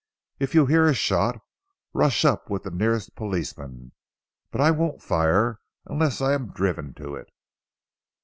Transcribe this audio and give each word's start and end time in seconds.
If 0.39 0.55
you 0.55 0.65
hear 0.65 0.87
a 0.87 0.95
shot, 0.95 1.39
rush 1.93 2.25
up 2.25 2.49
with 2.49 2.63
the 2.63 2.71
nearest 2.71 3.13
policeman. 3.15 3.91
But 4.49 4.59
I 4.59 4.71
won't 4.71 5.03
fire 5.03 5.59
unless 5.85 6.21
I 6.21 6.33
am 6.33 6.53
driven 6.53 6.95
to 6.95 7.13
it." 7.13 7.29